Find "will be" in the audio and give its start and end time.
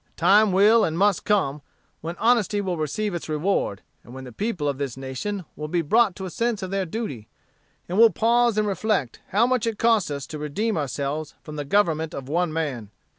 5.55-5.83